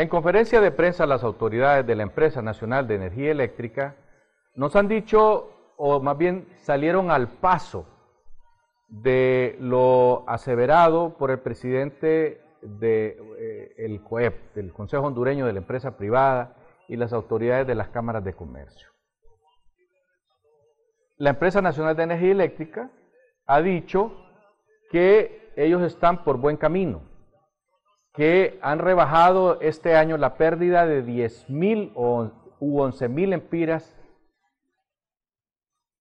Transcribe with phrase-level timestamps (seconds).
[0.00, 3.96] En conferencia de prensa, las autoridades de la Empresa Nacional de Energía Eléctrica
[4.54, 7.84] nos han dicho, o más bien salieron al paso
[8.88, 13.14] de lo aseverado por el presidente del
[13.76, 16.56] eh, COEP, del Consejo Hondureño de la Empresa Privada
[16.88, 18.88] y las autoridades de las cámaras de comercio.
[21.18, 22.90] La Empresa Nacional de Energía Eléctrica
[23.44, 24.16] ha dicho
[24.90, 27.02] que ellos están por buen camino,
[28.14, 33.96] que han rebajado este año la pérdida de 10 mil u 11 mil empiras,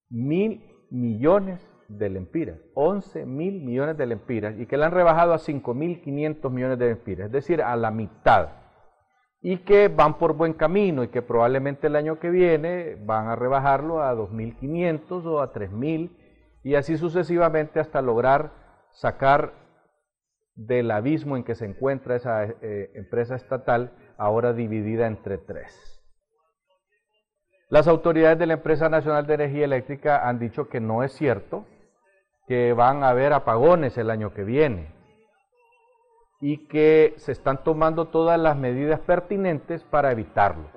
[0.09, 5.39] mil millones de lempiras, 11 mil millones de lempiras, y que la han rebajado a
[5.39, 8.49] 5 mil 500 millones de lempiras, es decir, a la mitad.
[9.41, 13.37] Y que van por buen camino y que probablemente el año que viene van a
[13.37, 16.11] rebajarlo a 2.500 o a 3.000
[16.63, 18.51] y así sucesivamente hasta lograr
[18.91, 19.53] sacar
[20.59, 26.01] del abismo en que se encuentra esa eh, empresa estatal, ahora dividida entre tres.
[27.69, 31.65] Las autoridades de la Empresa Nacional de Energía Eléctrica han dicho que no es cierto,
[32.45, 34.93] que van a haber apagones el año que viene
[36.41, 40.69] y que se están tomando todas las medidas pertinentes para evitarlo.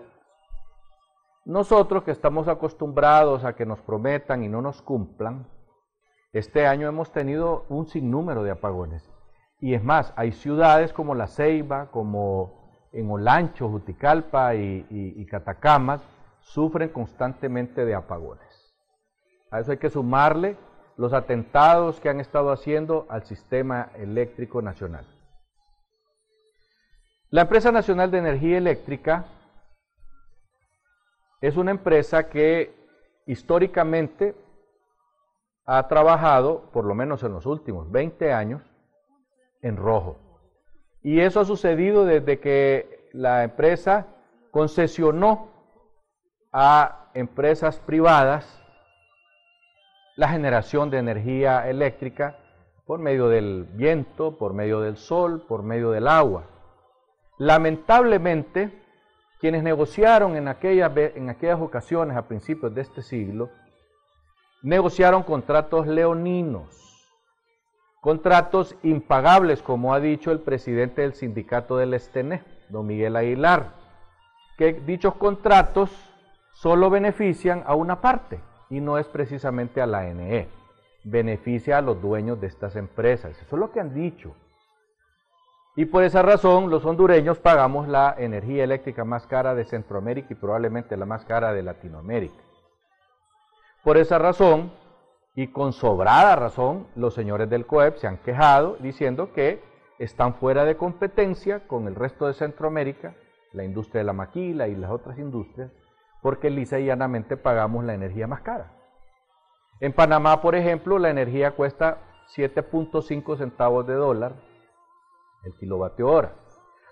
[1.45, 5.49] Nosotros que estamos acostumbrados a que nos prometan y no nos cumplan,
[6.33, 9.12] este año hemos tenido un sinnúmero de apagones.
[9.63, 16.03] Y es más, hay ciudades como La Ceiba, como en Olancho, Juticalpa y, y Catacamas,
[16.41, 18.75] sufren constantemente de apagones.
[19.53, 20.57] A eso hay que sumarle
[20.97, 25.07] los atentados que han estado haciendo al sistema eléctrico nacional.
[27.31, 29.27] La empresa nacional de energía eléctrica
[31.41, 32.75] es una empresa que
[33.27, 34.35] históricamente
[35.65, 38.72] ha trabajado, por lo menos en los últimos 20 años,
[39.63, 40.19] en rojo.
[41.03, 44.07] Y eso ha sucedido desde que la empresa
[44.51, 45.49] concesionó
[46.53, 48.63] a empresas privadas
[50.17, 52.39] la generación de energía eléctrica
[52.87, 56.45] por medio del viento, por medio del sol, por medio del agua.
[57.39, 58.83] Lamentablemente,
[59.41, 63.51] quienes negociaron en aquellas, en aquellas ocasiones a principios de este siglo,
[64.63, 66.92] negociaron contratos leoninos,
[68.03, 73.75] contratos impagables, como ha dicho el presidente del sindicato del Estené, don Miguel Aguilar,
[74.59, 75.89] que dichos contratos
[76.53, 80.49] solo benefician a una parte y no es precisamente a la NE.
[81.05, 83.41] Beneficia a los dueños de estas empresas.
[83.41, 84.35] Eso es lo que han dicho.
[85.77, 90.35] Y por esa razón los hondureños pagamos la energía eléctrica más cara de Centroamérica y
[90.37, 92.43] probablemente la más cara de Latinoamérica.
[93.85, 94.73] Por esa razón,
[95.35, 99.63] y con sobrada razón, los señores del COEP se han quejado diciendo que
[99.99, 103.15] están fuera de competencia con el resto de Centroamérica,
[103.53, 105.71] la industria de la maquila y las otras industrias,
[106.21, 108.73] porque lisa y llanamente pagamos la energía más cara.
[109.81, 111.99] En Panamá, por ejemplo, la energía cuesta
[112.37, 114.35] 7.5 centavos de dólar
[115.45, 116.35] el kilovatio hora.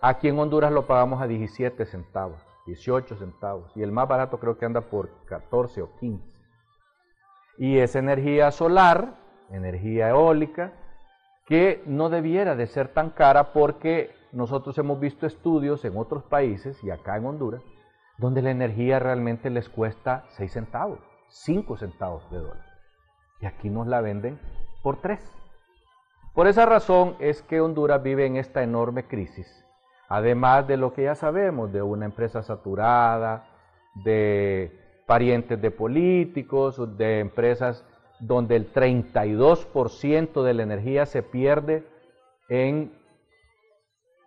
[0.01, 4.59] Aquí en Honduras lo pagamos a 17 centavos, 18 centavos, y el más barato creo
[4.59, 6.40] que anda por 14 o 15.
[7.61, 9.15] Y es energía solar,
[9.51, 10.73] energía eólica,
[11.47, 16.83] que no debiera de ser tan cara porque nosotros hemos visto estudios en otros países
[16.83, 17.63] y acá en Honduras
[18.21, 22.67] donde la energía realmente les cuesta 6 centavos, 5 centavos de dólar.
[23.41, 24.39] Y aquí nos la venden
[24.83, 25.19] por 3.
[26.35, 29.65] Por esa razón es que Honduras vive en esta enorme crisis,
[30.09, 33.49] además de lo que ya sabemos, de una empresa saturada,
[34.05, 34.80] de
[35.11, 37.85] parientes de políticos, de empresas
[38.21, 41.85] donde el 32% de la energía se pierde
[42.49, 42.97] en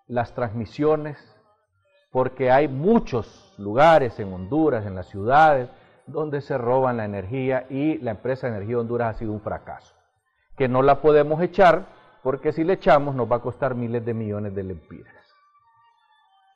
[0.07, 1.17] las transmisiones,
[2.11, 5.69] porque hay muchos lugares, en Honduras, en las ciudades,
[6.05, 9.39] donde se roban la energía y la empresa de energía de Honduras ha sido un
[9.39, 9.95] fracaso.
[10.57, 11.85] Que no la podemos echar
[12.23, 15.33] porque si le echamos nos va a costar miles de millones de lempiras.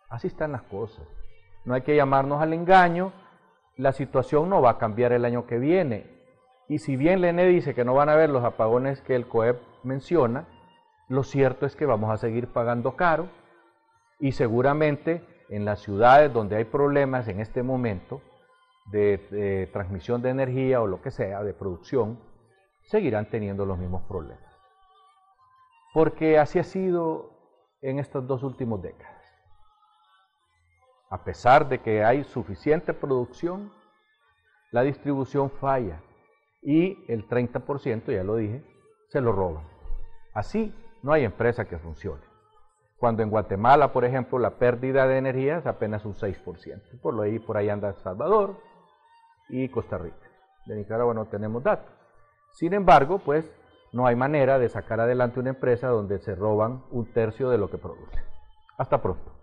[0.10, 1.08] Así están las cosas.
[1.64, 3.14] No hay que llamarnos al engaño.
[3.78, 6.10] La situación no va a cambiar el año que viene.
[6.68, 9.60] Y si bien Lene dice que no van a haber los apagones que el COEP
[9.84, 10.48] menciona,
[11.08, 13.30] lo cierto es que vamos a seguir pagando caro
[14.20, 18.22] y seguramente en las ciudades donde hay problemas en este momento
[18.92, 22.20] de, transmisión de energía o lo que sea, de producción,
[22.84, 24.44] seguirán teniendo los mismos problemas.
[25.94, 27.32] Porque así ha sido
[27.82, 29.17] en estas dos últimas décadas.
[31.10, 33.72] A pesar de que hay suficiente producción,
[34.72, 36.02] la distribución falla
[36.62, 38.64] y el 30%, ya lo dije,
[39.08, 39.66] se lo roban.
[40.34, 42.24] Así no hay empresa que funcione.
[43.00, 47.00] cuando en Guatemala, por ejemplo, la pérdida de energía es apenas un 6%.
[47.00, 48.58] Por, lo ahí, por ahí anda El Salvador
[49.50, 50.28] y Costa Rica.
[50.66, 51.94] De Nicaragua no tenemos datos.
[52.54, 53.54] Sin embargo, pues
[53.94, 57.70] no hay manera de sacar adelante una empresa donde se roban un tercio de lo
[57.70, 58.20] que produce.
[58.80, 59.37] Hasta pronto.